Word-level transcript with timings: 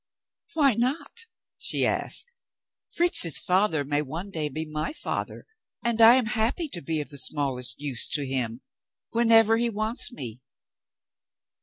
"Why 0.55 0.73
not?" 0.73 1.27
she 1.59 1.85
asked. 1.85 2.33
"Fritz's 2.91 3.37
father 3.37 3.85
may 3.85 4.01
one 4.01 4.31
day 4.31 4.49
be 4.49 4.65
my 4.65 4.93
father; 4.93 5.45
and 5.85 6.01
I 6.01 6.15
am 6.15 6.25
happy 6.25 6.67
to 6.69 6.81
be 6.81 7.01
of 7.01 7.11
the 7.11 7.19
smallest 7.19 7.79
use 7.79 8.09
to 8.17 8.25
him, 8.25 8.61
whenever 9.11 9.57
he 9.57 9.69
wants 9.69 10.11
me. 10.11 10.41